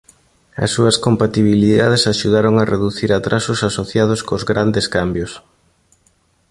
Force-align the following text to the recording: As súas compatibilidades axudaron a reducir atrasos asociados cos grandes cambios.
As 0.63 0.69
súas 0.75 0.95
compatibilidades 1.05 2.03
axudaron 2.13 2.53
a 2.57 2.67
reducir 2.73 3.09
atrasos 3.11 3.59
asociados 3.69 4.19
cos 4.27 4.43
grandes 4.51 4.85
cambios. 4.95 5.31